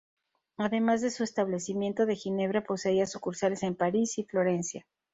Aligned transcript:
Además 0.57 1.01
de 1.03 1.11
su 1.11 1.21
establecimiento 1.23 2.07
de 2.07 2.15
Ginebra, 2.15 2.63
poseía 2.63 3.05
sucursales 3.05 3.61
en 3.61 3.75
París 3.75 4.17
y 4.17 4.23
Florencia. 4.23 4.87